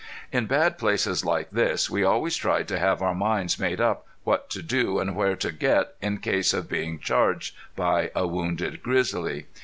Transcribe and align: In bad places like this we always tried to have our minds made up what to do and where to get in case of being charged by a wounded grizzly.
In 0.31 0.47
bad 0.47 0.79
places 0.79 1.23
like 1.23 1.51
this 1.51 1.87
we 1.87 2.03
always 2.03 2.35
tried 2.35 2.67
to 2.69 2.79
have 2.79 3.03
our 3.03 3.13
minds 3.13 3.59
made 3.59 3.79
up 3.79 4.07
what 4.23 4.49
to 4.49 4.63
do 4.63 4.97
and 4.97 5.15
where 5.15 5.35
to 5.35 5.51
get 5.51 5.93
in 6.01 6.17
case 6.17 6.55
of 6.55 6.67
being 6.67 6.97
charged 6.97 7.53
by 7.75 8.09
a 8.15 8.25
wounded 8.25 8.81
grizzly. 8.81 9.45